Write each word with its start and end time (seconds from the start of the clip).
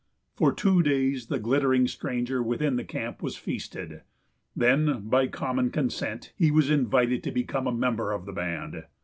For 0.33 0.51
two 0.51 0.81
days 0.81 1.27
the 1.27 1.37
glittering 1.37 1.87
stranger 1.87 2.41
within 2.41 2.75
the 2.75 2.83
camp 2.83 3.21
was 3.21 3.35
feasted. 3.37 4.01
Then, 4.55 5.07
by 5.07 5.27
common 5.27 5.69
consent, 5.69 6.33
he 6.35 6.49
was 6.49 6.71
invited 6.71 7.21
to 7.23 7.31
become 7.31 7.67
a 7.67 7.71
member 7.71 8.11
of 8.11 8.25
the 8.25 8.33
band. 8.33 8.85